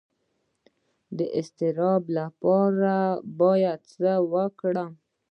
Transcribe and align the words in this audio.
د 1.17 1.19
اضطراب 1.39 2.03
لپاره 2.19 2.95
باید 3.39 3.79
څه 3.93 4.11
وکړم؟ 4.33 4.91